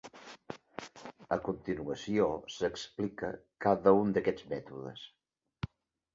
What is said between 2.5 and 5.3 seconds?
s'explica cada un d'aquests mètodes.